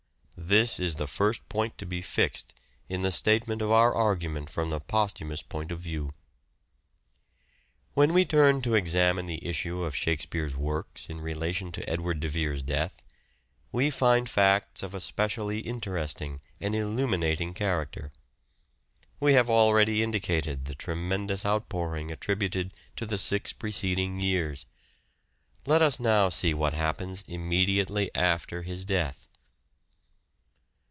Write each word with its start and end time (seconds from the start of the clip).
This 0.37 0.79
is 0.79 0.95
the 0.95 1.05
first 1.05 1.47
point 1.49 1.77
to 1.77 1.85
be 1.85 2.01
fixed 2.01 2.55
in 2.89 3.03
the 3.03 3.11
statement 3.11 3.61
of 3.61 3.69
our 3.69 3.93
argument 3.93 4.49
from 4.49 4.71
the 4.71 4.79
posthumous 4.79 5.43
point 5.43 5.71
of 5.71 5.79
view. 5.79 6.13
When 7.93 8.11
we 8.11 8.25
turn 8.25 8.63
to 8.63 8.73
examine 8.73 9.27
the 9.27 9.45
issue 9.47 9.83
of 9.83 9.95
Shakespeare's 9.95 10.53
"Fell 10.53 10.61
works 10.63 11.09
in 11.11 11.21
relation 11.21 11.71
to 11.73 11.87
Edward 11.87 12.21
de 12.21 12.27
Vere's 12.27 12.63
death, 12.63 13.03
we 13.71 13.91
find 13.91 14.27
facts 14.27 14.81
of 14.81 14.95
a 14.95 14.99
specially 14.99 15.59
interesting 15.59 16.41
and 16.59 16.75
illuminating 16.75 17.49
Arrest 17.49 17.57
character. 17.57 18.11
We 19.19 19.33
have 19.33 19.49
already 19.49 20.01
indicated 20.01 20.65
the 20.65 20.73
tremendous 20.75 21.45
outpouring 21.45 22.09
attributed 22.11 22.73
to 22.95 23.05
the 23.05 23.19
six 23.19 23.53
preceding 23.53 24.19
years. 24.19 24.65
Let 25.67 25.83
us 25.83 25.99
now 25.99 26.29
see 26.29 26.55
what 26.55 26.73
happens 26.73 27.23
immediately 27.27 28.09
after 28.15 28.63
his 28.63 28.83
death. 28.85 29.27